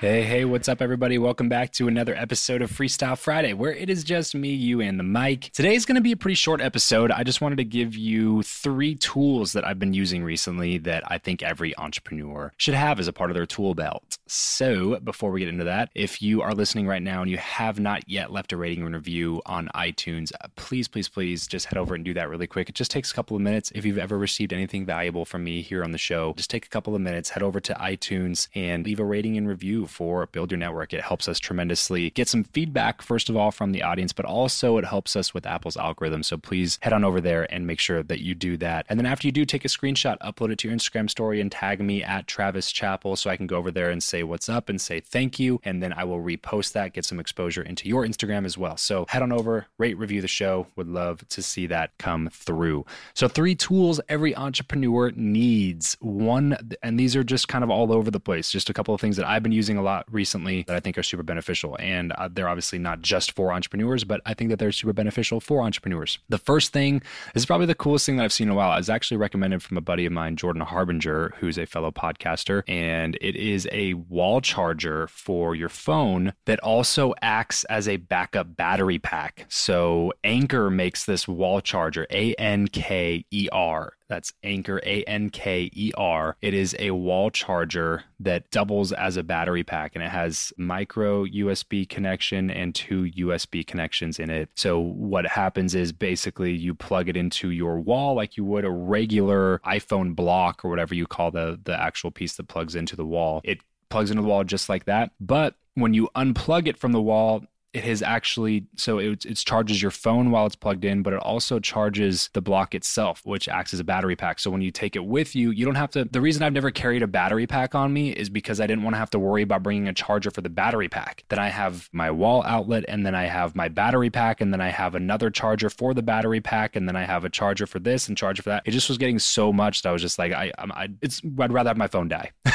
Hey, 0.00 0.22
hey, 0.24 0.44
what's 0.44 0.68
up, 0.68 0.82
everybody? 0.82 1.18
Welcome 1.18 1.48
back 1.48 1.70
to 1.74 1.86
another 1.86 2.16
episode 2.16 2.62
of 2.62 2.70
Freestyle 2.70 3.16
Friday, 3.16 3.52
where 3.52 3.72
it 3.72 3.88
is 3.88 4.02
just 4.02 4.34
me, 4.34 4.52
you, 4.52 4.80
and 4.80 4.98
the 4.98 5.04
mic. 5.04 5.52
Today 5.52 5.76
is 5.76 5.86
going 5.86 5.94
to 5.94 6.00
be 6.00 6.10
a 6.10 6.16
pretty 6.16 6.34
short 6.34 6.60
episode. 6.60 7.12
I 7.12 7.22
just 7.22 7.40
wanted 7.40 7.56
to 7.56 7.64
give 7.64 7.94
you 7.94 8.42
three 8.42 8.96
tools 8.96 9.52
that 9.52 9.64
I've 9.64 9.78
been 9.78 9.94
using 9.94 10.24
recently 10.24 10.78
that 10.78 11.04
I 11.06 11.18
think 11.18 11.44
every 11.44 11.78
entrepreneur 11.78 12.52
should 12.56 12.74
have 12.74 12.98
as 12.98 13.06
a 13.06 13.12
part 13.12 13.30
of 13.30 13.36
their 13.36 13.46
tool 13.46 13.76
belt. 13.76 14.18
So, 14.26 14.98
before 14.98 15.30
we 15.30 15.40
get 15.40 15.48
into 15.48 15.64
that, 15.64 15.90
if 15.94 16.20
you 16.20 16.42
are 16.42 16.54
listening 16.54 16.88
right 16.88 17.02
now 17.02 17.22
and 17.22 17.30
you 17.30 17.38
have 17.38 17.78
not 17.78 18.08
yet 18.08 18.32
left 18.32 18.52
a 18.52 18.56
rating 18.56 18.84
and 18.84 18.96
review 18.96 19.42
on 19.46 19.70
iTunes, 19.76 20.32
uh, 20.40 20.48
please, 20.56 20.88
please, 20.88 21.08
please 21.08 21.46
just 21.46 21.66
head 21.66 21.78
over 21.78 21.94
and 21.94 22.04
do 22.04 22.14
that 22.14 22.28
really 22.28 22.48
quick. 22.48 22.68
It 22.68 22.74
just 22.74 22.90
takes 22.90 23.12
a 23.12 23.14
couple 23.14 23.36
of 23.36 23.42
minutes. 23.42 23.70
If 23.74 23.84
you've 23.84 23.98
ever 23.98 24.18
received 24.18 24.52
anything 24.52 24.84
valuable 24.84 25.24
from 25.24 25.44
me 25.44 25.62
here 25.62 25.84
on 25.84 25.92
the 25.92 25.98
show, 25.98 26.34
just 26.36 26.50
take 26.50 26.66
a 26.66 26.70
couple 26.70 26.96
of 26.96 27.00
minutes, 27.00 27.30
head 27.30 27.44
over 27.44 27.60
to 27.60 27.74
iTunes 27.74 28.48
and 28.56 28.84
leave 28.84 28.98
a 28.98 29.04
rating 29.04 29.38
and 29.38 29.46
review 29.46 29.83
for 29.86 30.26
Build 30.26 30.50
Your 30.50 30.58
Network. 30.58 30.92
It 30.92 31.02
helps 31.02 31.28
us 31.28 31.38
tremendously 31.38 32.10
get 32.10 32.28
some 32.28 32.44
feedback, 32.44 33.02
first 33.02 33.28
of 33.28 33.36
all, 33.36 33.50
from 33.50 33.72
the 33.72 33.82
audience, 33.82 34.12
but 34.12 34.26
also 34.26 34.78
it 34.78 34.84
helps 34.84 35.16
us 35.16 35.32
with 35.34 35.46
Apple's 35.46 35.76
algorithm. 35.76 36.22
So 36.22 36.36
please 36.36 36.78
head 36.82 36.92
on 36.92 37.04
over 37.04 37.20
there 37.20 37.52
and 37.52 37.66
make 37.66 37.80
sure 37.80 38.02
that 38.02 38.20
you 38.20 38.34
do 38.34 38.56
that. 38.58 38.86
And 38.88 38.98
then 38.98 39.06
after 39.06 39.28
you 39.28 39.32
do, 39.32 39.44
take 39.44 39.64
a 39.64 39.68
screenshot, 39.68 40.18
upload 40.18 40.50
it 40.50 40.58
to 40.58 40.68
your 40.68 40.76
Instagram 40.76 41.08
story, 41.10 41.40
and 41.40 41.50
tag 41.50 41.80
me 41.80 42.02
at 42.02 42.26
Travis 42.26 42.72
Chappell 42.72 43.16
so 43.16 43.30
I 43.30 43.36
can 43.36 43.46
go 43.46 43.56
over 43.56 43.70
there 43.70 43.90
and 43.90 44.02
say 44.02 44.22
what's 44.22 44.48
up 44.48 44.68
and 44.68 44.80
say 44.80 45.00
thank 45.00 45.38
you. 45.38 45.60
And 45.64 45.82
then 45.82 45.92
I 45.92 46.04
will 46.04 46.20
repost 46.20 46.72
that, 46.72 46.92
get 46.92 47.04
some 47.04 47.20
exposure 47.20 47.62
into 47.62 47.88
your 47.88 48.04
Instagram 48.04 48.44
as 48.44 48.58
well. 48.58 48.76
So 48.76 49.06
head 49.08 49.22
on 49.22 49.32
over, 49.32 49.66
rate, 49.78 49.98
review 49.98 50.20
the 50.20 50.28
show. 50.28 50.66
Would 50.76 50.88
love 50.88 51.26
to 51.28 51.42
see 51.42 51.66
that 51.68 51.96
come 51.98 52.28
through. 52.32 52.84
So, 53.14 53.28
three 53.28 53.54
tools 53.54 54.00
every 54.08 54.36
entrepreneur 54.36 55.12
needs. 55.14 55.96
One, 56.00 56.56
and 56.82 56.98
these 56.98 57.16
are 57.16 57.24
just 57.24 57.48
kind 57.48 57.64
of 57.64 57.70
all 57.70 57.92
over 57.92 58.10
the 58.10 58.20
place, 58.20 58.50
just 58.50 58.70
a 58.70 58.74
couple 58.74 58.94
of 58.94 59.00
things 59.00 59.16
that 59.16 59.26
I've 59.26 59.42
been 59.42 59.52
using 59.52 59.73
a 59.76 59.82
lot 59.82 60.04
recently 60.10 60.64
that 60.66 60.76
I 60.76 60.80
think 60.80 60.98
are 60.98 61.02
super 61.02 61.22
beneficial. 61.22 61.76
And 61.78 62.12
uh, 62.12 62.28
they're 62.32 62.48
obviously 62.48 62.78
not 62.78 63.00
just 63.00 63.32
for 63.32 63.52
entrepreneurs, 63.52 64.04
but 64.04 64.20
I 64.26 64.34
think 64.34 64.50
that 64.50 64.58
they're 64.58 64.72
super 64.72 64.92
beneficial 64.92 65.40
for 65.40 65.62
entrepreneurs. 65.62 66.18
The 66.28 66.38
first 66.38 66.72
thing 66.72 67.02
this 67.32 67.42
is 67.42 67.46
probably 67.46 67.66
the 67.66 67.74
coolest 67.74 68.06
thing 68.06 68.16
that 68.16 68.24
I've 68.24 68.32
seen 68.32 68.48
in 68.48 68.52
a 68.52 68.54
while. 68.54 68.76
It's 68.78 68.88
actually 68.88 69.18
recommended 69.18 69.62
from 69.62 69.76
a 69.76 69.80
buddy 69.80 70.06
of 70.06 70.12
mine, 70.12 70.36
Jordan 70.36 70.62
Harbinger, 70.62 71.34
who's 71.38 71.58
a 71.58 71.66
fellow 71.66 71.90
podcaster. 71.90 72.62
And 72.68 73.16
it 73.20 73.36
is 73.36 73.68
a 73.72 73.94
wall 73.94 74.40
charger 74.40 75.06
for 75.08 75.54
your 75.54 75.68
phone 75.68 76.32
that 76.46 76.60
also 76.60 77.14
acts 77.22 77.64
as 77.64 77.88
a 77.88 77.96
backup 77.96 78.56
battery 78.56 78.98
pack. 78.98 79.46
So 79.48 80.12
Anker 80.22 80.70
makes 80.70 81.04
this 81.04 81.28
wall 81.28 81.60
charger, 81.60 82.06
A 82.10 82.34
N 82.34 82.68
K 82.68 83.24
E 83.30 83.48
R. 83.52 83.92
That's 84.08 84.32
Anker, 84.42 84.80
A 84.84 85.02
N 85.04 85.30
K 85.30 85.70
E 85.72 85.92
R. 85.96 86.36
It 86.42 86.54
is 86.54 86.76
a 86.78 86.90
wall 86.90 87.30
charger 87.30 88.04
that 88.20 88.50
doubles 88.50 88.92
as 88.92 89.16
a 89.16 89.22
battery 89.22 89.64
pack 89.64 89.92
and 89.94 90.04
it 90.04 90.10
has 90.10 90.52
micro 90.56 91.24
USB 91.24 91.88
connection 91.88 92.50
and 92.50 92.74
two 92.74 93.04
USB 93.04 93.66
connections 93.66 94.18
in 94.18 94.30
it. 94.30 94.50
So, 94.54 94.78
what 94.78 95.26
happens 95.26 95.74
is 95.74 95.92
basically 95.92 96.52
you 96.52 96.74
plug 96.74 97.08
it 97.08 97.16
into 97.16 97.50
your 97.50 97.80
wall 97.80 98.14
like 98.14 98.36
you 98.36 98.44
would 98.44 98.64
a 98.64 98.70
regular 98.70 99.60
iPhone 99.66 100.14
block 100.14 100.64
or 100.64 100.70
whatever 100.70 100.94
you 100.94 101.06
call 101.06 101.30
the, 101.30 101.58
the 101.64 101.80
actual 101.80 102.10
piece 102.10 102.36
that 102.36 102.48
plugs 102.48 102.74
into 102.74 102.96
the 102.96 103.06
wall. 103.06 103.40
It 103.44 103.58
plugs 103.88 104.10
into 104.10 104.22
the 104.22 104.28
wall 104.28 104.44
just 104.44 104.68
like 104.68 104.84
that. 104.84 105.12
But 105.20 105.54
when 105.74 105.94
you 105.94 106.08
unplug 106.14 106.66
it 106.66 106.78
from 106.78 106.92
the 106.92 107.00
wall, 107.00 107.44
it 107.74 107.82
has 107.84 108.02
actually 108.02 108.64
so 108.76 108.98
it, 108.98 109.24
it 109.26 109.34
charges 109.36 109.82
your 109.82 109.90
phone 109.90 110.30
while 110.30 110.46
it's 110.46 110.54
plugged 110.54 110.84
in 110.84 111.02
but 111.02 111.12
it 111.12 111.18
also 111.18 111.58
charges 111.58 112.30
the 112.32 112.40
block 112.40 112.74
itself 112.74 113.20
which 113.24 113.48
acts 113.48 113.74
as 113.74 113.80
a 113.80 113.84
battery 113.84 114.16
pack. 114.16 114.38
So 114.38 114.50
when 114.50 114.62
you 114.62 114.70
take 114.70 114.94
it 114.96 115.04
with 115.04 115.34
you 115.34 115.50
you 115.50 115.64
don't 115.64 115.74
have 115.74 115.90
to 115.90 116.04
the 116.04 116.20
reason 116.20 116.42
i've 116.42 116.52
never 116.52 116.70
carried 116.70 117.02
a 117.02 117.06
battery 117.06 117.46
pack 117.46 117.74
on 117.74 117.92
me 117.92 118.10
is 118.10 118.30
because 118.30 118.60
i 118.60 118.66
didn't 118.66 118.84
want 118.84 118.94
to 118.94 118.98
have 118.98 119.10
to 119.10 119.18
worry 119.18 119.42
about 119.42 119.62
bringing 119.62 119.88
a 119.88 119.92
charger 119.92 120.30
for 120.30 120.40
the 120.40 120.48
battery 120.48 120.88
pack. 120.88 121.24
Then 121.28 121.38
i 121.40 121.48
have 121.48 121.88
my 121.92 122.10
wall 122.10 122.42
outlet 122.44 122.84
and 122.88 123.04
then 123.04 123.14
i 123.14 123.24
have 123.24 123.56
my 123.56 123.68
battery 123.68 124.10
pack 124.10 124.40
and 124.40 124.52
then 124.52 124.60
i 124.60 124.68
have 124.68 124.94
another 124.94 125.30
charger 125.30 125.68
for 125.68 125.94
the 125.94 126.02
battery 126.02 126.40
pack 126.40 126.76
and 126.76 126.88
then 126.88 126.96
i 126.96 127.04
have 127.04 127.24
a 127.24 127.30
charger 127.30 127.66
for 127.66 127.80
this 127.80 128.08
and 128.08 128.16
charger 128.16 128.42
for 128.42 128.50
that. 128.50 128.62
It 128.64 128.70
just 128.70 128.88
was 128.88 128.98
getting 128.98 129.18
so 129.18 129.52
much 129.52 129.82
that 129.82 129.88
i 129.88 129.92
was 129.92 130.02
just 130.02 130.18
like 130.18 130.32
i, 130.32 130.52
I 130.58 130.88
it's 131.02 131.20
i'd 131.40 131.52
rather 131.52 131.70
have 131.70 131.76
my 131.76 131.88
phone 131.88 132.08
die. 132.08 132.30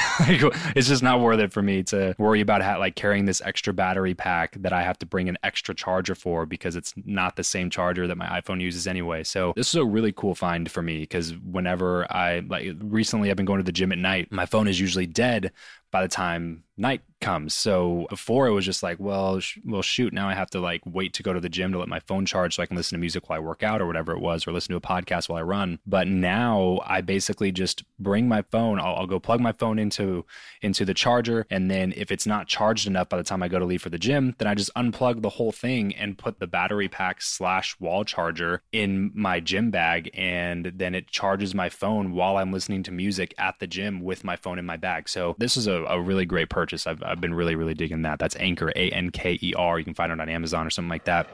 It's 0.76 0.90
just 0.90 1.02
not 1.02 1.22
worth 1.22 1.40
it 1.40 1.54
for 1.54 1.62
me 1.62 1.82
to 1.84 2.14
worry 2.18 2.42
about 2.42 2.62
how, 2.62 2.78
like 2.78 2.96
carrying 2.96 3.24
this 3.24 3.42
extra 3.42 3.74
battery 3.74 4.14
pack 4.14 4.56
that 4.60 4.74
i 4.74 4.84
have 4.84 5.00
to 5.00 5.06
bring 5.10 5.30
an 5.30 5.38
extra 5.44 5.74
charger 5.76 6.16
for 6.16 6.46
because 6.46 6.76
it's 6.76 6.94
not 7.06 7.36
the 7.36 7.44
same 7.44 7.70
charger 7.70 8.08
that 8.08 8.18
my 8.18 8.28
iPhone 8.42 8.62
uses 8.62 8.88
anyway. 8.88 9.24
So 9.24 9.54
this 9.56 9.70
is 9.70 9.76
a 9.76 9.86
really 9.86 10.12
cool 10.12 10.36
find 10.36 10.70
for 10.70 10.82
me 10.82 11.00
because 11.00 11.34
whenever 11.38 12.12
I 12.12 12.40
like 12.40 12.76
recently 12.80 13.30
I've 13.30 13.38
been 13.38 13.46
going 13.46 13.60
to 13.60 13.64
the 13.64 13.72
gym 13.72 13.92
at 13.92 13.98
night, 13.98 14.32
my 14.32 14.46
phone 14.46 14.68
is 14.68 14.80
usually 14.80 15.06
dead, 15.06 15.52
by 15.92 16.02
the 16.02 16.08
time 16.08 16.64
night 16.78 17.02
comes. 17.20 17.54
So 17.54 18.08
before 18.10 18.48
it 18.48 18.54
was 18.54 18.64
just 18.64 18.82
like, 18.82 18.98
well, 19.00 19.42
sh- 19.42 19.60
well, 19.66 19.82
shoot, 19.82 20.14
now 20.14 20.30
I 20.30 20.34
have 20.34 20.50
to 20.52 20.62
like 20.62 20.82
wait 20.86 21.14
to 21.16 21.24
go 21.24 21.34
to 21.34 21.42
the 21.42 21.50
gym 21.50 21.74
to 21.74 21.80
let 21.80 21.90
my 21.90 22.00
phone 22.00 22.26
charge 22.26 22.56
so 22.56 22.64
I 22.64 22.66
can 22.66 22.78
listen 22.78 22.96
to 22.96 23.00
music 23.00 23.28
while 23.28 23.38
I 23.38 23.44
work 23.44 23.62
out 23.62 23.82
or 23.82 23.86
whatever 23.86 24.14
it 24.14 24.22
was, 24.22 24.48
or 24.48 24.54
listen 24.54 24.72
to 24.72 24.78
a 24.78 24.82
podcast 24.82 25.28
while 25.28 25.40
I 25.40 25.44
run. 25.44 25.80
But 25.86 26.08
now 26.08 26.80
I 26.86 27.02
basically 27.02 27.52
just 27.52 27.84
bring 28.00 28.30
my 28.30 28.42
phone. 28.44 28.80
I'll, 28.80 28.96
I'll 28.96 29.08
go 29.08 29.20
plug 29.20 29.42
my 29.42 29.52
phone 29.52 29.78
into 29.78 30.26
into 30.62 30.86
the 30.86 30.94
charger, 30.94 31.46
and 31.50 31.70
then 31.70 31.94
if 31.98 32.12
it's 32.12 32.26
not 32.26 32.48
charged 32.48 32.88
enough 32.88 33.10
by 33.10 33.18
the 33.18 33.24
time 33.24 33.44
I 33.44 33.50
go 33.50 33.60
to 33.60 33.66
leave 33.66 33.82
for 33.82 33.90
the 33.90 34.00
gym, 34.00 34.36
then 34.38 34.48
I 34.48 34.56
just 34.56 34.74
unplug 34.76 35.22
the 35.22 35.30
whole 35.30 35.52
thing 35.52 35.94
and 35.96 36.18
put 36.18 36.40
the 36.40 36.48
battery 36.48 36.88
pack 36.88 37.22
slash 37.22 37.78
wall 37.82 38.06
charger 38.06 38.62
in 38.72 39.12
my 39.14 39.42
gym 39.42 39.70
bag, 39.70 40.10
and 40.14 40.72
then 40.76 40.96
it 40.96 41.08
charges 41.08 41.54
my 41.54 41.68
phone 41.68 42.14
while 42.14 42.38
I'm 42.38 42.54
listening 42.54 42.84
to 42.84 42.92
music 42.92 43.34
at 43.38 43.60
the 43.60 43.68
gym 43.68 44.02
with 44.02 44.24
my 44.24 44.38
phone 44.38 44.58
in 44.58 44.66
my 44.66 44.78
bag. 44.78 45.10
So 45.10 45.36
this 45.38 45.58
is 45.58 45.68
a, 45.68 45.79
a 45.88 46.00
really 46.00 46.26
great 46.26 46.50
purchase. 46.50 46.88
I've, 46.88 47.02
I've 47.04 47.22
been 47.22 47.34
really, 47.34 47.56
really 47.56 47.74
digging 47.74 48.04
that. 48.04 48.20
That's 48.20 48.36
Anker, 48.38 48.72
A 48.76 48.90
N 48.92 49.12
K 49.12 49.40
E 49.42 49.54
R. 49.56 49.80
You 49.80 49.86
can 49.86 49.94
find 49.94 50.12
it 50.12 50.20
on 50.20 50.30
Amazon 50.30 50.66
or 50.66 50.70
something 50.70 50.90
like 50.90 51.06
that. 51.06 51.28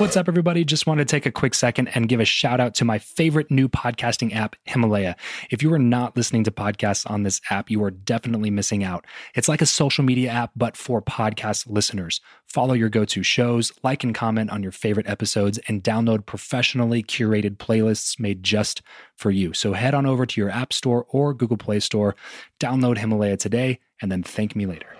What's 0.00 0.16
up, 0.16 0.28
everybody? 0.28 0.64
Just 0.64 0.86
wanted 0.86 1.06
to 1.06 1.12
take 1.12 1.26
a 1.26 1.30
quick 1.30 1.54
second 1.54 1.88
and 1.88 2.08
give 2.08 2.20
a 2.20 2.24
shout 2.24 2.58
out 2.58 2.74
to 2.76 2.86
my 2.86 2.98
favorite 2.98 3.50
new 3.50 3.68
podcasting 3.68 4.34
app, 4.34 4.56
Himalaya. 4.64 5.14
If 5.50 5.62
you 5.62 5.70
are 5.74 5.78
not 5.78 6.16
listening 6.16 6.42
to 6.44 6.50
podcasts 6.50 7.08
on 7.10 7.22
this 7.22 7.40
app, 7.50 7.70
you 7.70 7.84
are 7.84 7.90
definitely 7.90 8.50
missing 8.50 8.82
out. 8.82 9.06
It's 9.34 9.48
like 9.48 9.60
a 9.60 9.66
social 9.66 10.02
media 10.02 10.30
app, 10.30 10.52
but 10.56 10.76
for 10.76 11.02
podcast 11.02 11.68
listeners. 11.68 12.22
Follow 12.46 12.72
your 12.72 12.88
go 12.88 13.04
to 13.04 13.22
shows, 13.22 13.72
like 13.82 14.02
and 14.02 14.14
comment 14.14 14.50
on 14.50 14.62
your 14.62 14.72
favorite 14.72 15.06
episodes, 15.06 15.58
and 15.68 15.84
download 15.84 16.24
professionally 16.24 17.02
curated 17.02 17.58
playlists 17.58 18.18
made 18.18 18.42
just 18.42 18.80
for 19.16 19.30
you. 19.30 19.52
So 19.52 19.74
head 19.74 19.94
on 19.94 20.06
over 20.06 20.24
to 20.24 20.40
your 20.40 20.50
App 20.50 20.72
Store 20.72 21.04
or 21.10 21.34
Google 21.34 21.58
Play 21.58 21.80
Store, 21.80 22.16
download 22.58 22.96
Himalaya 22.96 23.36
today, 23.36 23.80
and 24.00 24.10
then 24.10 24.22
thank 24.22 24.56
me 24.56 24.64
later. 24.64 24.96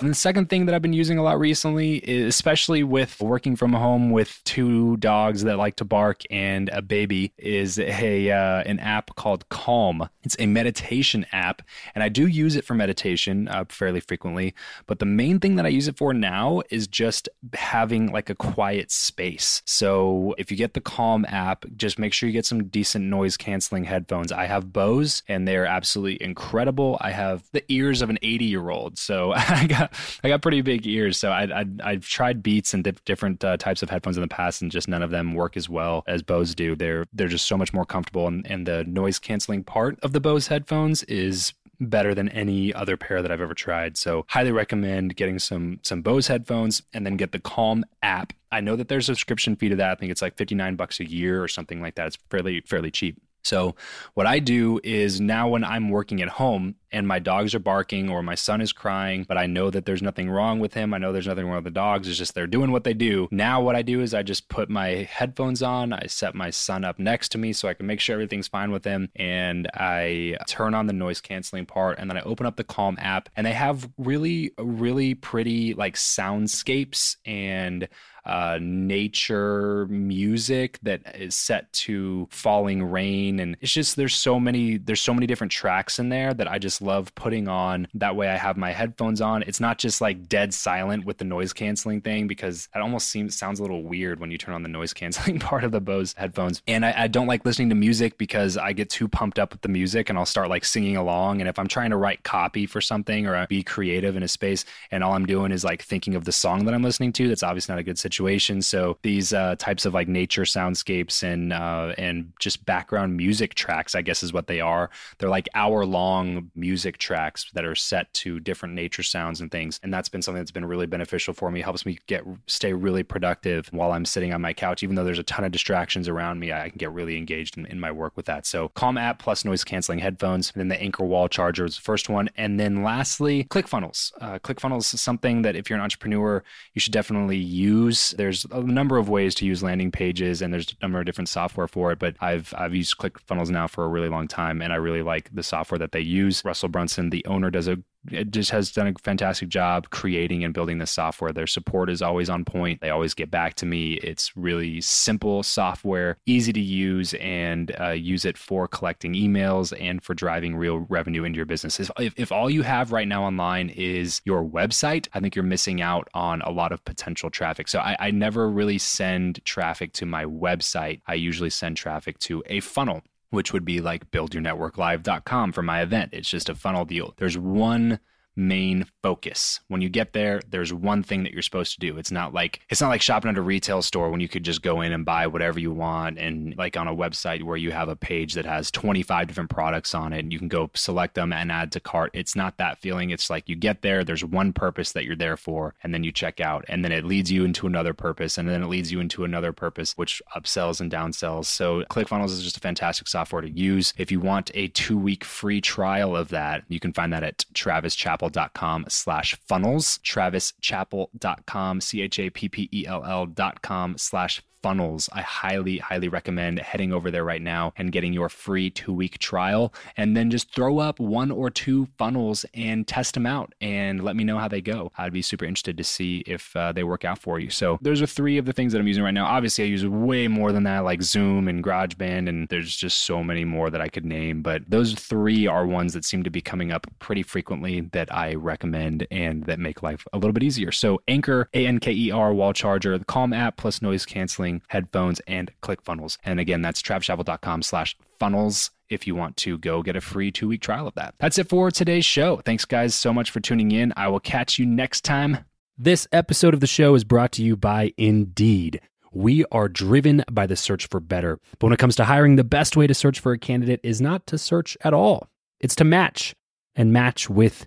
And 0.00 0.10
the 0.10 0.14
second 0.14 0.50
thing 0.50 0.66
that 0.66 0.74
I've 0.74 0.82
been 0.82 0.92
using 0.92 1.16
a 1.16 1.22
lot 1.22 1.38
recently, 1.38 2.02
especially 2.02 2.84
with 2.84 3.18
working 3.20 3.56
from 3.56 3.72
home 3.72 4.10
with 4.10 4.40
two 4.44 4.98
dogs 4.98 5.42
that 5.44 5.56
like 5.56 5.76
to 5.76 5.84
bark 5.86 6.22
and 6.30 6.68
a 6.68 6.82
baby, 6.82 7.32
is 7.38 7.78
a 7.78 8.30
uh, 8.30 8.62
an 8.66 8.78
app 8.78 9.14
called 9.16 9.48
Calm. 9.48 10.08
It's 10.22 10.36
a 10.38 10.46
meditation 10.46 11.24
app, 11.32 11.62
and 11.94 12.04
I 12.04 12.10
do 12.10 12.26
use 12.26 12.56
it 12.56 12.64
for 12.64 12.74
meditation 12.74 13.48
uh, 13.48 13.64
fairly 13.68 14.00
frequently. 14.00 14.54
But 14.86 14.98
the 14.98 15.06
main 15.06 15.40
thing 15.40 15.56
that 15.56 15.64
I 15.64 15.70
use 15.70 15.88
it 15.88 15.96
for 15.96 16.12
now 16.12 16.60
is 16.68 16.86
just 16.86 17.28
having 17.54 18.12
like 18.12 18.28
a 18.28 18.34
quiet 18.34 18.90
space. 18.90 19.62
So 19.64 20.34
if 20.36 20.50
you 20.50 20.58
get 20.58 20.74
the 20.74 20.80
Calm 20.80 21.24
app, 21.26 21.64
just 21.76 21.98
make 21.98 22.12
sure 22.12 22.28
you 22.28 22.34
get 22.34 22.46
some 22.46 22.64
decent 22.68 23.06
noise 23.06 23.38
canceling 23.38 23.84
headphones. 23.84 24.30
I 24.30 24.44
have 24.44 24.72
Bose, 24.74 25.22
and 25.26 25.48
they 25.48 25.56
are 25.56 25.66
absolutely 25.66 26.22
incredible. 26.22 26.98
I 27.00 27.12
have 27.12 27.44
the 27.52 27.64
ears 27.72 28.02
of 28.02 28.10
an 28.10 28.18
80 28.20 28.44
year 28.44 28.68
old, 28.68 28.98
so 28.98 29.32
I 29.36 29.66
got 29.66 29.85
I 30.24 30.28
got 30.28 30.42
pretty 30.42 30.60
big 30.60 30.86
ears, 30.86 31.18
so 31.18 31.30
I, 31.30 31.64
I 31.82 31.92
have 31.92 32.06
tried 32.06 32.42
Beats 32.42 32.74
and 32.74 32.84
dip, 32.84 33.04
different 33.04 33.44
uh, 33.44 33.56
types 33.56 33.82
of 33.82 33.90
headphones 33.90 34.16
in 34.16 34.22
the 34.22 34.28
past, 34.28 34.62
and 34.62 34.70
just 34.70 34.88
none 34.88 35.02
of 35.02 35.10
them 35.10 35.34
work 35.34 35.56
as 35.56 35.68
well 35.68 36.04
as 36.06 36.22
Bose 36.22 36.54
do. 36.54 36.76
They're 36.76 37.06
they're 37.12 37.28
just 37.28 37.46
so 37.46 37.56
much 37.56 37.72
more 37.72 37.84
comfortable, 37.84 38.26
and, 38.26 38.46
and 38.50 38.66
the 38.66 38.84
noise 38.84 39.18
canceling 39.18 39.64
part 39.64 39.98
of 40.02 40.12
the 40.12 40.20
Bose 40.20 40.48
headphones 40.48 41.02
is 41.04 41.52
better 41.80 42.14
than 42.14 42.28
any 42.30 42.72
other 42.72 42.96
pair 42.96 43.22
that 43.22 43.30
I've 43.30 43.40
ever 43.40 43.54
tried. 43.54 43.96
So 43.96 44.24
highly 44.28 44.52
recommend 44.52 45.16
getting 45.16 45.38
some 45.38 45.80
some 45.82 46.02
Bose 46.02 46.26
headphones 46.28 46.82
and 46.92 47.04
then 47.04 47.16
get 47.16 47.32
the 47.32 47.38
Calm 47.38 47.84
app. 48.02 48.32
I 48.50 48.60
know 48.60 48.76
that 48.76 48.88
there's 48.88 49.08
a 49.08 49.14
subscription 49.14 49.56
fee 49.56 49.68
to 49.68 49.76
that. 49.76 49.92
I 49.92 49.94
think 49.96 50.10
it's 50.10 50.22
like 50.22 50.36
59 50.36 50.76
bucks 50.76 51.00
a 51.00 51.08
year 51.08 51.42
or 51.42 51.48
something 51.48 51.80
like 51.80 51.96
that. 51.96 52.08
It's 52.08 52.18
fairly 52.30 52.60
fairly 52.62 52.90
cheap. 52.90 53.20
So, 53.46 53.76
what 54.14 54.26
I 54.26 54.40
do 54.40 54.80
is 54.82 55.20
now 55.20 55.48
when 55.48 55.64
I'm 55.64 55.90
working 55.90 56.20
at 56.20 56.28
home 56.28 56.74
and 56.90 57.06
my 57.06 57.18
dogs 57.18 57.54
are 57.54 57.60
barking 57.60 58.08
or 58.08 58.22
my 58.22 58.34
son 58.34 58.60
is 58.60 58.72
crying, 58.72 59.24
but 59.28 59.36
I 59.36 59.46
know 59.46 59.70
that 59.70 59.86
there's 59.86 60.02
nothing 60.02 60.30
wrong 60.30 60.58
with 60.58 60.74
him. 60.74 60.92
I 60.92 60.98
know 60.98 61.12
there's 61.12 61.26
nothing 61.26 61.46
wrong 61.46 61.56
with 61.56 61.64
the 61.64 61.70
dogs. 61.70 62.08
It's 62.08 62.18
just 62.18 62.34
they're 62.34 62.46
doing 62.46 62.72
what 62.72 62.84
they 62.84 62.94
do. 62.94 63.28
Now, 63.30 63.60
what 63.60 63.76
I 63.76 63.82
do 63.82 64.00
is 64.00 64.14
I 64.14 64.22
just 64.22 64.48
put 64.48 64.68
my 64.68 65.08
headphones 65.10 65.62
on. 65.62 65.92
I 65.92 66.06
set 66.06 66.34
my 66.34 66.50
son 66.50 66.84
up 66.84 66.98
next 66.98 67.30
to 67.32 67.38
me 67.38 67.52
so 67.52 67.68
I 67.68 67.74
can 67.74 67.86
make 67.86 68.00
sure 68.00 68.14
everything's 68.14 68.48
fine 68.48 68.72
with 68.72 68.84
him. 68.84 69.10
And 69.14 69.68
I 69.74 70.36
turn 70.48 70.74
on 70.74 70.86
the 70.86 70.92
noise 70.92 71.20
canceling 71.20 71.66
part 71.66 71.98
and 71.98 72.10
then 72.10 72.16
I 72.16 72.22
open 72.22 72.46
up 72.46 72.56
the 72.56 72.64
Calm 72.64 72.96
app 73.00 73.28
and 73.36 73.46
they 73.46 73.52
have 73.52 73.88
really, 73.96 74.52
really 74.58 75.14
pretty 75.14 75.74
like 75.74 75.94
soundscapes 75.94 77.16
and 77.24 77.88
uh, 78.26 78.58
nature 78.60 79.86
music 79.86 80.78
that 80.82 81.16
is 81.16 81.36
set 81.36 81.72
to 81.72 82.26
falling 82.30 82.82
rain. 82.82 83.38
And 83.38 83.56
it's 83.60 83.72
just 83.72 83.94
there's 83.94 84.16
so 84.16 84.40
many 84.40 84.78
there's 84.78 85.00
so 85.00 85.14
many 85.14 85.26
different 85.26 85.52
tracks 85.52 85.98
in 85.98 86.08
there 86.08 86.34
that 86.34 86.50
i 86.50 86.58
just 86.58 86.82
love 86.82 87.14
putting 87.14 87.46
on. 87.46 87.86
That 87.94 88.16
way 88.16 88.28
i 88.28 88.36
have 88.36 88.56
my 88.56 88.72
headphones 88.72 89.20
on. 89.20 89.42
It's 89.44 89.60
not 89.60 89.78
just 89.78 90.00
like 90.00 90.28
dead 90.28 90.52
silent 90.52 91.04
with 91.04 91.18
the 91.18 91.24
noise 91.24 91.52
canceling 91.52 92.00
thing 92.00 92.26
because 92.26 92.68
it 92.74 92.80
almost 92.80 93.08
seems 93.08 93.36
sounds 93.36 93.60
a 93.60 93.62
little 93.62 93.84
weird 93.84 94.18
when 94.18 94.30
you 94.32 94.38
turn 94.38 94.54
on 94.54 94.62
the 94.64 94.68
noise 94.68 94.92
canceling 94.92 95.38
part 95.46 95.62
of 95.62 95.70
the 95.70 95.80
bose 95.80 96.14
headphones. 96.16 96.62
And 96.66 96.84
I, 96.84 97.04
I 97.04 97.06
don't 97.06 97.26
like 97.28 97.44
listening 97.44 97.68
to 97.68 97.76
music 97.76 98.18
because 98.18 98.56
i 98.56 98.72
get 98.72 98.90
too 98.90 99.06
pumped 99.06 99.38
up 99.38 99.52
with 99.52 99.60
the 99.60 99.68
music 99.68 100.10
and 100.10 100.18
i'll 100.18 100.26
start 100.26 100.48
like 100.48 100.64
singing 100.64 100.96
along. 100.96 101.40
And 101.40 101.48
if 101.48 101.60
i'm 101.60 101.68
trying 101.68 101.90
to 101.90 101.96
write 101.96 102.24
copy 102.24 102.66
for 102.66 102.80
something 102.80 103.26
or 103.26 103.46
be 103.46 103.62
creative 103.62 104.16
in 104.16 104.24
a 104.24 104.28
space 104.28 104.64
and 104.90 105.04
all 105.04 105.12
i'm 105.12 105.26
doing 105.26 105.52
is 105.52 105.62
like 105.62 105.82
thinking 105.82 106.16
of 106.16 106.24
the 106.24 106.32
song 106.32 106.64
that 106.64 106.74
i'm 106.74 106.82
listening 106.82 107.12
to 107.12 107.28
that's 107.28 107.44
obviously 107.44 107.72
not 107.72 107.78
a 107.78 107.84
good 107.84 107.98
situation 107.98 108.15
So 108.62 108.98
these 109.02 109.32
uh, 109.32 109.56
types 109.58 109.86
of 109.86 109.94
like 109.94 110.08
nature 110.08 110.42
soundscapes 110.42 111.22
and 111.22 111.52
uh, 111.52 111.94
and 111.98 112.32
just 112.38 112.64
background 112.64 113.16
music 113.16 113.54
tracks, 113.54 113.94
I 113.94 114.02
guess, 114.02 114.22
is 114.22 114.32
what 114.32 114.46
they 114.46 114.60
are. 114.60 114.90
They're 115.18 115.28
like 115.28 115.48
hour 115.54 115.84
long 115.84 116.50
music 116.54 116.98
tracks 116.98 117.50
that 117.54 117.64
are 117.64 117.74
set 117.74 118.12
to 118.14 118.40
different 118.40 118.74
nature 118.74 119.02
sounds 119.02 119.40
and 119.40 119.50
things. 119.50 119.80
And 119.82 119.92
that's 119.92 120.08
been 120.08 120.22
something 120.22 120.40
that's 120.40 120.50
been 120.50 120.64
really 120.64 120.86
beneficial 120.86 121.34
for 121.34 121.50
me. 121.50 121.60
Helps 121.60 121.86
me 121.86 121.98
get 122.06 122.24
stay 122.46 122.72
really 122.72 123.02
productive 123.02 123.68
while 123.72 123.92
I'm 123.92 124.04
sitting 124.04 124.32
on 124.32 124.40
my 124.40 124.52
couch. 124.52 124.82
Even 124.82 124.96
though 124.96 125.04
there's 125.04 125.18
a 125.18 125.24
ton 125.24 125.44
of 125.44 125.52
distractions 125.52 126.08
around 126.08 126.38
me, 126.38 126.52
I 126.52 126.68
can 126.68 126.78
get 126.78 126.92
really 126.92 127.16
engaged 127.16 127.58
in, 127.58 127.66
in 127.66 127.80
my 127.80 127.90
work 127.90 128.16
with 128.16 128.26
that. 128.26 128.46
So 128.46 128.68
Calm 128.68 128.98
app 128.98 129.18
plus 129.18 129.44
noise 129.44 129.64
canceling 129.64 129.98
headphones. 129.98 130.52
And 130.54 130.60
then 130.60 130.68
the 130.68 130.80
Anker 130.80 131.04
wall 131.04 131.28
charger 131.28 131.64
is 131.64 131.76
the 131.76 131.82
first 131.82 132.08
one. 132.08 132.28
And 132.36 132.60
then 132.60 132.82
lastly, 132.82 133.44
ClickFunnels. 133.44 134.12
Uh, 134.20 134.38
ClickFunnels 134.38 134.92
is 134.92 135.00
something 135.00 135.42
that 135.42 135.56
if 135.56 135.68
you're 135.68 135.78
an 135.78 135.82
entrepreneur, 135.82 136.42
you 136.74 136.80
should 136.80 136.92
definitely 136.92 137.38
use 137.38 138.05
there's 138.10 138.44
a 138.50 138.60
number 138.62 138.96
of 138.98 139.08
ways 139.08 139.34
to 139.36 139.46
use 139.46 139.62
landing 139.62 139.90
pages, 139.90 140.42
and 140.42 140.52
there's 140.52 140.72
a 140.72 140.84
number 140.84 140.98
of 140.98 141.06
different 141.06 141.28
software 141.28 141.68
for 141.68 141.92
it. 141.92 141.98
But 141.98 142.16
I've 142.20 142.54
I've 142.56 142.74
used 142.74 142.98
ClickFunnels 142.98 143.50
now 143.50 143.66
for 143.66 143.84
a 143.84 143.88
really 143.88 144.08
long 144.08 144.28
time, 144.28 144.62
and 144.62 144.72
I 144.72 144.76
really 144.76 145.02
like 145.02 145.30
the 145.34 145.42
software 145.42 145.78
that 145.78 145.92
they 145.92 146.00
use. 146.00 146.44
Russell 146.44 146.68
Brunson, 146.68 147.10
the 147.10 147.24
owner, 147.26 147.50
does 147.50 147.68
a 147.68 147.78
it 148.10 148.30
just 148.30 148.50
has 148.50 148.70
done 148.72 148.88
a 148.88 148.94
fantastic 149.02 149.48
job 149.48 149.90
creating 149.90 150.44
and 150.44 150.54
building 150.54 150.78
this 150.78 150.90
software. 150.90 151.32
Their 151.32 151.46
support 151.46 151.90
is 151.90 152.02
always 152.02 152.28
on 152.28 152.44
point. 152.44 152.80
They 152.80 152.90
always 152.90 153.14
get 153.14 153.30
back 153.30 153.54
to 153.56 153.66
me. 153.66 153.94
It's 153.94 154.36
really 154.36 154.80
simple 154.80 155.42
software, 155.42 156.18
easy 156.26 156.52
to 156.52 156.60
use, 156.60 157.14
and 157.14 157.74
uh, 157.80 157.90
use 157.90 158.24
it 158.24 158.38
for 158.38 158.68
collecting 158.68 159.14
emails 159.14 159.78
and 159.80 160.02
for 160.02 160.14
driving 160.14 160.56
real 160.56 160.78
revenue 160.88 161.24
into 161.24 161.36
your 161.36 161.46
business. 161.46 161.80
If, 161.80 161.90
if 161.98 162.32
all 162.32 162.50
you 162.50 162.62
have 162.62 162.92
right 162.92 163.08
now 163.08 163.24
online 163.24 163.70
is 163.70 164.20
your 164.24 164.44
website, 164.44 165.08
I 165.14 165.20
think 165.20 165.34
you're 165.34 165.42
missing 165.42 165.80
out 165.80 166.08
on 166.14 166.42
a 166.42 166.50
lot 166.50 166.72
of 166.72 166.84
potential 166.84 167.30
traffic. 167.30 167.68
So 167.68 167.78
I, 167.78 167.96
I 167.98 168.10
never 168.10 168.50
really 168.50 168.78
send 168.78 169.44
traffic 169.44 169.92
to 169.94 170.06
my 170.06 170.24
website. 170.24 171.00
I 171.06 171.14
usually 171.14 171.50
send 171.50 171.76
traffic 171.76 172.18
to 172.20 172.42
a 172.46 172.60
funnel 172.60 173.02
which 173.30 173.52
would 173.52 173.64
be 173.64 173.80
like 173.80 174.10
buildyournetworklive.com 174.10 175.52
for 175.52 175.62
my 175.62 175.82
event. 175.82 176.10
It's 176.12 176.28
just 176.28 176.48
a 176.48 176.54
funnel 176.54 176.84
deal. 176.84 177.14
There's 177.16 177.38
one 177.38 178.00
main 178.36 178.86
focus. 179.02 179.60
When 179.68 179.80
you 179.80 179.88
get 179.88 180.12
there, 180.12 180.40
there's 180.48 180.72
one 180.72 181.02
thing 181.02 181.22
that 181.24 181.32
you're 181.32 181.42
supposed 181.42 181.72
to 181.74 181.80
do. 181.80 181.96
It's 181.96 182.10
not 182.10 182.34
like 182.34 182.60
it's 182.68 182.80
not 182.80 182.88
like 182.88 183.00
shopping 183.00 183.30
at 183.30 183.38
a 183.38 183.42
retail 183.42 183.82
store 183.82 184.10
when 184.10 184.20
you 184.20 184.28
could 184.28 184.44
just 184.44 184.62
go 184.62 184.82
in 184.82 184.92
and 184.92 185.04
buy 185.04 185.26
whatever 185.26 185.58
you 185.58 185.72
want 185.72 186.18
and 186.18 186.56
like 186.56 186.76
on 186.76 186.88
a 186.88 186.94
website 186.94 187.42
where 187.42 187.56
you 187.56 187.72
have 187.72 187.88
a 187.88 187.96
page 187.96 188.34
that 188.34 188.44
has 188.44 188.70
25 188.70 189.26
different 189.26 189.50
products 189.50 189.94
on 189.94 190.12
it 190.12 190.20
and 190.20 190.32
you 190.32 190.38
can 190.38 190.48
go 190.48 190.70
select 190.74 191.14
them 191.14 191.32
and 191.32 191.50
add 191.50 191.72
to 191.72 191.80
cart. 191.80 192.10
It's 192.12 192.36
not 192.36 192.58
that 192.58 192.78
feeling. 192.78 193.10
It's 193.10 193.30
like 193.30 193.48
you 193.48 193.56
get 193.56 193.82
there, 193.82 194.04
there's 194.04 194.24
one 194.24 194.52
purpose 194.52 194.92
that 194.92 195.04
you're 195.04 195.16
there 195.16 195.36
for 195.36 195.74
and 195.82 195.94
then 195.94 196.04
you 196.04 196.12
check 196.12 196.40
out 196.40 196.64
and 196.68 196.84
then 196.84 196.92
it 196.92 197.04
leads 197.04 197.32
you 197.32 197.44
into 197.44 197.66
another 197.66 197.94
purpose 197.94 198.36
and 198.36 198.48
then 198.48 198.62
it 198.62 198.68
leads 198.68 198.92
you 198.92 199.00
into 199.00 199.24
another 199.24 199.52
purpose 199.52 199.96
which 199.96 200.20
upsells 200.36 200.80
and 200.80 200.92
downsells. 200.92 201.46
So 201.46 201.84
ClickFunnels 201.84 202.30
is 202.30 202.42
just 202.42 202.56
a 202.56 202.60
fantastic 202.60 203.08
software 203.08 203.42
to 203.42 203.50
use. 203.50 203.94
If 203.96 204.12
you 204.12 204.20
want 204.20 204.50
a 204.54 204.68
2-week 204.68 205.24
free 205.24 205.60
trial 205.60 206.16
of 206.16 206.28
that, 206.28 206.64
you 206.68 206.80
can 206.80 206.92
find 206.92 207.12
that 207.12 207.22
at 207.22 207.44
Travis 207.54 207.94
Chappell 207.94 208.25
travischappell.com 208.30 208.86
slash 208.88 209.36
funnels, 209.48 209.98
travischappell.com, 209.98 211.80
C-H-A-P-P-E-L-L 211.80 213.26
dot 213.26 213.62
com 213.62 213.98
slash 213.98 214.42
Funnels. 214.66 215.08
I 215.12 215.20
highly, 215.20 215.78
highly 215.78 216.08
recommend 216.08 216.58
heading 216.58 216.92
over 216.92 217.12
there 217.12 217.22
right 217.22 217.40
now 217.40 217.72
and 217.76 217.92
getting 217.92 218.12
your 218.12 218.28
free 218.28 218.68
two 218.68 218.92
week 218.92 219.18
trial. 219.18 219.72
And 219.96 220.16
then 220.16 220.28
just 220.28 220.52
throw 220.52 220.80
up 220.80 220.98
one 220.98 221.30
or 221.30 221.50
two 221.50 221.86
funnels 221.98 222.44
and 222.52 222.84
test 222.84 223.14
them 223.14 223.26
out 223.26 223.54
and 223.60 224.02
let 224.02 224.16
me 224.16 224.24
know 224.24 224.38
how 224.38 224.48
they 224.48 224.60
go. 224.60 224.90
I'd 224.98 225.12
be 225.12 225.22
super 225.22 225.44
interested 225.44 225.76
to 225.76 225.84
see 225.84 226.24
if 226.26 226.56
uh, 226.56 226.72
they 226.72 226.82
work 226.82 227.04
out 227.04 227.20
for 227.20 227.38
you. 227.38 227.48
So, 227.48 227.78
those 227.80 228.02
are 228.02 228.06
three 228.06 228.38
of 228.38 228.44
the 228.44 228.52
things 228.52 228.72
that 228.72 228.80
I'm 228.80 228.88
using 228.88 229.04
right 229.04 229.14
now. 229.14 229.26
Obviously, 229.26 229.62
I 229.62 229.68
use 229.68 229.86
way 229.86 230.26
more 230.26 230.50
than 230.50 230.64
that, 230.64 230.80
like 230.80 231.00
Zoom 231.00 231.46
and 231.46 231.62
GarageBand, 231.62 232.28
and 232.28 232.48
there's 232.48 232.74
just 232.74 233.04
so 233.04 233.22
many 233.22 233.44
more 233.44 233.70
that 233.70 233.80
I 233.80 233.88
could 233.88 234.04
name. 234.04 234.42
But 234.42 234.62
those 234.68 234.94
three 234.94 235.46
are 235.46 235.64
ones 235.64 235.92
that 235.92 236.04
seem 236.04 236.24
to 236.24 236.30
be 236.30 236.40
coming 236.40 236.72
up 236.72 236.88
pretty 236.98 237.22
frequently 237.22 237.82
that 237.92 238.12
I 238.16 238.34
recommend 238.34 239.06
and 239.10 239.44
that 239.44 239.60
make 239.60 239.82
life 239.82 240.06
a 240.12 240.18
little 240.18 240.32
bit 240.32 240.42
easier. 240.42 240.72
So, 240.72 241.00
Anker, 241.06 241.48
A 241.54 241.66
N 241.66 241.78
K 241.78 241.92
E 241.92 242.10
R, 242.10 242.32
wall 242.32 242.52
charger, 242.52 242.96
the 242.98 243.04
Calm 243.04 243.32
app 243.32 243.56
plus 243.56 243.82
noise 243.82 244.06
canceling 244.06 244.62
headphones 244.68 245.20
and 245.26 245.52
ClickFunnels. 245.62 246.16
And 246.24 246.40
again, 246.40 246.62
that's 246.62 246.82
travischappell.com 246.82 247.62
slash 247.62 247.96
funnels 248.18 248.70
if 248.88 249.06
you 249.06 249.14
want 249.14 249.36
to 249.36 249.58
go 249.58 249.82
get 249.82 249.96
a 249.96 250.00
free 250.00 250.32
two 250.32 250.48
week 250.48 250.62
trial 250.62 250.88
of 250.88 250.94
that. 250.94 251.14
That's 251.18 251.38
it 251.38 251.48
for 251.48 251.70
today's 251.70 252.06
show. 252.06 252.38
Thanks, 252.38 252.64
guys, 252.64 252.94
so 252.94 253.12
much 253.12 253.30
for 253.30 253.40
tuning 253.40 253.70
in. 253.70 253.92
I 253.96 254.08
will 254.08 254.20
catch 254.20 254.58
you 254.58 254.66
next 254.66 255.04
time. 255.04 255.38
This 255.76 256.08
episode 256.10 256.54
of 256.54 256.60
the 256.60 256.66
show 256.66 256.94
is 256.94 257.04
brought 257.04 257.32
to 257.32 257.42
you 257.42 257.54
by 257.54 257.92
Indeed. 257.98 258.80
We 259.12 259.44
are 259.52 259.68
driven 259.68 260.24
by 260.30 260.46
the 260.46 260.56
search 260.56 260.88
for 260.88 261.00
better. 261.00 261.38
But 261.58 261.66
when 261.66 261.72
it 261.74 261.78
comes 261.78 261.96
to 261.96 262.04
hiring, 262.04 262.36
the 262.36 262.44
best 262.44 262.76
way 262.76 262.86
to 262.86 262.94
search 262.94 263.20
for 263.20 263.32
a 263.32 263.38
candidate 263.38 263.80
is 263.82 264.00
not 264.00 264.26
to 264.28 264.38
search 264.38 264.76
at 264.82 264.94
all, 264.94 265.28
it's 265.60 265.74
to 265.76 265.84
match 265.84 266.34
and 266.74 266.92
match 266.92 267.28
with 267.28 267.66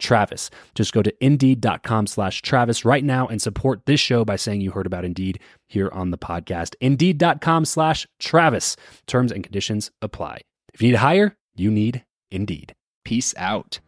Travis. 0.00 0.50
Just 0.74 0.92
go 0.92 1.02
to 1.02 1.24
indeed.com 1.24 2.06
slash 2.06 2.42
Travis 2.42 2.84
right 2.84 3.04
now 3.04 3.26
and 3.26 3.40
support 3.40 3.86
this 3.86 4.00
show 4.00 4.24
by 4.24 4.36
saying 4.36 4.60
you 4.60 4.72
heard 4.72 4.86
about 4.86 5.04
Indeed 5.04 5.38
here 5.68 5.90
on 5.92 6.10
the 6.10 6.18
podcast. 6.18 6.74
Indeed.com 6.80 7.64
slash 7.64 8.06
Travis. 8.18 8.76
Terms 9.06 9.30
and 9.30 9.44
conditions 9.44 9.90
apply. 10.02 10.40
If 10.74 10.82
you 10.82 10.88
need 10.88 10.92
to 10.92 10.98
hire, 10.98 11.36
you 11.54 11.70
need 11.70 12.04
Indeed. 12.30 12.74
Peace 13.04 13.34
out. 13.36 13.80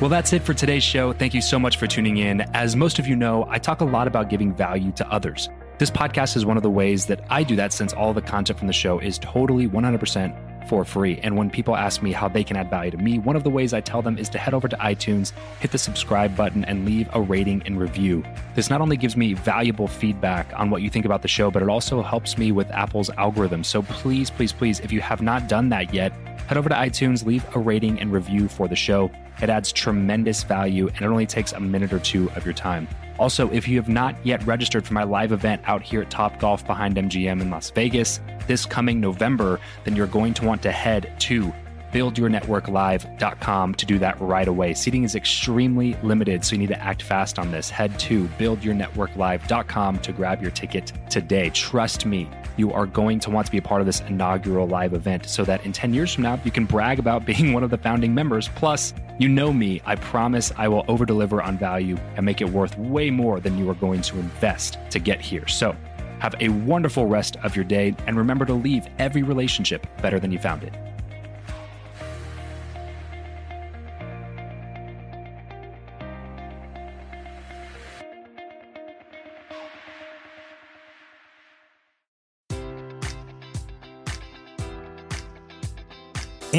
Well, 0.00 0.08
that's 0.08 0.32
it 0.32 0.42
for 0.42 0.54
today's 0.54 0.82
show. 0.82 1.12
Thank 1.12 1.34
you 1.34 1.42
so 1.42 1.58
much 1.58 1.76
for 1.76 1.86
tuning 1.86 2.16
in. 2.16 2.40
As 2.54 2.74
most 2.74 2.98
of 2.98 3.06
you 3.06 3.16
know, 3.16 3.46
I 3.50 3.58
talk 3.58 3.80
a 3.80 3.84
lot 3.84 4.06
about 4.06 4.30
giving 4.30 4.54
value 4.54 4.92
to 4.92 5.06
others. 5.10 5.48
This 5.78 5.90
podcast 5.90 6.36
is 6.36 6.46
one 6.46 6.56
of 6.56 6.62
the 6.62 6.70
ways 6.70 7.06
that 7.06 7.24
I 7.30 7.42
do 7.42 7.56
that 7.56 7.72
since 7.72 7.92
all 7.92 8.14
the 8.14 8.22
content 8.22 8.58
from 8.58 8.66
the 8.66 8.72
show 8.72 8.98
is 8.98 9.18
totally 9.18 9.68
100% 9.68 10.49
for 10.68 10.84
free. 10.84 11.18
And 11.22 11.36
when 11.36 11.50
people 11.50 11.76
ask 11.76 12.02
me 12.02 12.12
how 12.12 12.28
they 12.28 12.44
can 12.44 12.56
add 12.56 12.70
value 12.70 12.90
to 12.92 12.96
me, 12.96 13.18
one 13.18 13.36
of 13.36 13.44
the 13.44 13.50
ways 13.50 13.72
I 13.72 13.80
tell 13.80 14.02
them 14.02 14.18
is 14.18 14.28
to 14.30 14.38
head 14.38 14.54
over 14.54 14.68
to 14.68 14.76
iTunes, 14.76 15.32
hit 15.60 15.72
the 15.72 15.78
subscribe 15.78 16.36
button, 16.36 16.64
and 16.64 16.84
leave 16.84 17.08
a 17.12 17.20
rating 17.20 17.62
and 17.66 17.78
review. 17.78 18.24
This 18.54 18.70
not 18.70 18.80
only 18.80 18.96
gives 18.96 19.16
me 19.16 19.34
valuable 19.34 19.88
feedback 19.88 20.52
on 20.58 20.70
what 20.70 20.82
you 20.82 20.90
think 20.90 21.04
about 21.04 21.22
the 21.22 21.28
show, 21.28 21.50
but 21.50 21.62
it 21.62 21.68
also 21.68 22.02
helps 22.02 22.38
me 22.38 22.52
with 22.52 22.70
Apple's 22.70 23.10
algorithm. 23.10 23.64
So 23.64 23.82
please, 23.82 24.30
please, 24.30 24.52
please, 24.52 24.80
if 24.80 24.92
you 24.92 25.00
have 25.00 25.22
not 25.22 25.48
done 25.48 25.68
that 25.70 25.92
yet, 25.94 26.12
head 26.50 26.58
over 26.58 26.68
to 26.68 26.74
iTunes, 26.74 27.24
leave 27.24 27.46
a 27.54 27.58
rating 27.60 28.00
and 28.00 28.12
review 28.12 28.48
for 28.48 28.66
the 28.66 28.74
show. 28.74 29.08
It 29.40 29.48
adds 29.48 29.70
tremendous 29.70 30.42
value 30.42 30.88
and 30.88 31.02
it 31.02 31.04
only 31.04 31.24
takes 31.24 31.52
a 31.52 31.60
minute 31.60 31.92
or 31.92 32.00
two 32.00 32.28
of 32.32 32.44
your 32.44 32.54
time. 32.54 32.88
Also, 33.20 33.48
if 33.52 33.68
you 33.68 33.76
have 33.76 33.88
not 33.88 34.16
yet 34.26 34.44
registered 34.44 34.84
for 34.84 34.92
my 34.92 35.04
live 35.04 35.30
event 35.30 35.62
out 35.66 35.80
here 35.80 36.02
at 36.02 36.10
Top 36.10 36.40
Golf 36.40 36.66
behind 36.66 36.96
MGM 36.96 37.40
in 37.40 37.50
Las 37.50 37.70
Vegas 37.70 38.18
this 38.48 38.66
coming 38.66 38.98
November, 38.98 39.60
then 39.84 39.94
you're 39.94 40.08
going 40.08 40.34
to 40.34 40.44
want 40.44 40.60
to 40.62 40.72
head 40.72 41.12
to 41.20 41.54
buildyournetworklive.com 41.92 43.74
to 43.74 43.86
do 43.86 43.98
that 44.00 44.20
right 44.20 44.48
away. 44.48 44.74
Seating 44.74 45.04
is 45.04 45.14
extremely 45.14 45.96
limited, 46.02 46.44
so 46.44 46.54
you 46.54 46.58
need 46.58 46.68
to 46.68 46.82
act 46.82 47.02
fast 47.02 47.38
on 47.38 47.52
this. 47.52 47.70
Head 47.70 47.96
to 48.00 48.24
buildyournetworklive.com 48.40 49.98
to 50.00 50.12
grab 50.12 50.42
your 50.42 50.50
ticket 50.50 50.92
today. 51.08 51.50
Trust 51.50 52.06
me, 52.06 52.28
you 52.60 52.72
are 52.72 52.86
going 52.86 53.18
to 53.18 53.30
want 53.30 53.46
to 53.46 53.50
be 53.50 53.58
a 53.58 53.62
part 53.62 53.80
of 53.80 53.86
this 53.86 54.00
inaugural 54.02 54.68
live 54.68 54.92
event 54.92 55.26
so 55.26 55.44
that 55.44 55.64
in 55.64 55.72
10 55.72 55.94
years 55.94 56.14
from 56.14 56.22
now, 56.22 56.38
you 56.44 56.50
can 56.50 56.66
brag 56.66 56.98
about 56.98 57.24
being 57.30 57.52
one 57.52 57.64
of 57.64 57.70
the 57.70 57.78
founding 57.78 58.14
members. 58.14 58.48
Plus, 58.54 58.94
you 59.18 59.28
know 59.28 59.52
me, 59.52 59.80
I 59.86 59.96
promise 59.96 60.52
I 60.56 60.68
will 60.68 60.84
over 60.86 61.04
deliver 61.04 61.42
on 61.42 61.58
value 61.58 61.96
and 62.16 62.24
make 62.24 62.40
it 62.40 62.50
worth 62.50 62.78
way 62.78 63.10
more 63.10 63.40
than 63.40 63.58
you 63.58 63.68
are 63.70 63.74
going 63.74 64.02
to 64.02 64.18
invest 64.18 64.78
to 64.90 64.98
get 64.98 65.20
here. 65.20 65.48
So, 65.48 65.74
have 66.20 66.34
a 66.40 66.50
wonderful 66.50 67.06
rest 67.06 67.36
of 67.42 67.56
your 67.56 67.64
day 67.64 67.96
and 68.06 68.14
remember 68.16 68.44
to 68.44 68.52
leave 68.52 68.86
every 68.98 69.22
relationship 69.22 69.86
better 70.02 70.20
than 70.20 70.30
you 70.30 70.38
found 70.38 70.62
it. 70.62 70.74